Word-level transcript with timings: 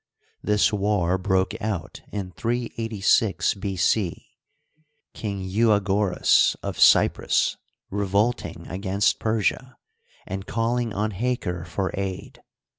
This 0.41 0.73
war 0.73 1.19
brbke 1.19 1.61
out 1.61 2.01
in 2.11 2.31
386 2.31 3.53
B. 3.53 3.75
c. 3.77 4.25
King 5.13 5.41
Euagoras 5.47 6.55
of 6.63 6.79
Cyprus 6.79 7.55
revolting 7.91 8.65
against 8.65 9.19
Persia, 9.19 9.77
and 10.25 10.47
calling 10.47 10.91
on 10.91 11.11
Haker 11.11 11.65
for 11.67 11.91
aid. 11.93 12.41